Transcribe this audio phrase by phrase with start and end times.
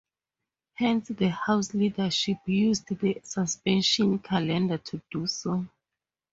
[0.73, 5.67] Hence the House Leadership used the suspension calendar to do so.